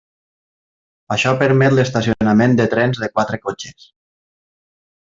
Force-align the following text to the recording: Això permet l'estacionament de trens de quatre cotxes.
Això 1.17 1.33
permet 1.43 1.75
l'estacionament 1.75 2.59
de 2.63 2.69
trens 2.75 3.05
de 3.05 3.13
quatre 3.17 3.43
cotxes. 3.47 3.89